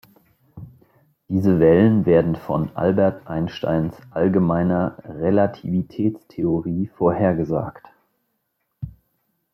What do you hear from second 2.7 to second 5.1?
Albert Einsteins Allgemeiner